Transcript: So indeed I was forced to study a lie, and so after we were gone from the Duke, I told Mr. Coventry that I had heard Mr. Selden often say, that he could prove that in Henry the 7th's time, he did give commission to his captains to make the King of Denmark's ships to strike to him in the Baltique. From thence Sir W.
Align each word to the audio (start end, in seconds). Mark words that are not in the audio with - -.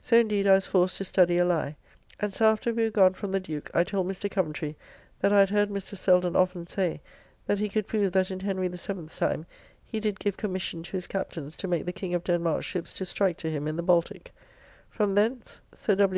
So 0.00 0.16
indeed 0.18 0.46
I 0.46 0.52
was 0.52 0.64
forced 0.64 0.96
to 0.96 1.04
study 1.04 1.36
a 1.36 1.44
lie, 1.44 1.76
and 2.18 2.32
so 2.32 2.46
after 2.50 2.72
we 2.72 2.84
were 2.84 2.90
gone 2.90 3.12
from 3.12 3.32
the 3.32 3.38
Duke, 3.38 3.70
I 3.74 3.84
told 3.84 4.06
Mr. 4.08 4.30
Coventry 4.30 4.78
that 5.20 5.30
I 5.30 5.40
had 5.40 5.50
heard 5.50 5.68
Mr. 5.68 5.94
Selden 5.94 6.34
often 6.34 6.66
say, 6.66 7.02
that 7.46 7.58
he 7.58 7.68
could 7.68 7.86
prove 7.86 8.12
that 8.12 8.30
in 8.30 8.40
Henry 8.40 8.68
the 8.68 8.78
7th's 8.78 9.18
time, 9.18 9.44
he 9.84 10.00
did 10.00 10.18
give 10.20 10.38
commission 10.38 10.82
to 10.84 10.92
his 10.92 11.06
captains 11.06 11.54
to 11.58 11.68
make 11.68 11.84
the 11.84 11.92
King 11.92 12.14
of 12.14 12.24
Denmark's 12.24 12.64
ships 12.64 12.94
to 12.94 13.04
strike 13.04 13.36
to 13.36 13.50
him 13.50 13.68
in 13.68 13.76
the 13.76 13.84
Baltique. 13.84 14.32
From 14.88 15.14
thence 15.14 15.60
Sir 15.74 15.96
W. 15.96 16.06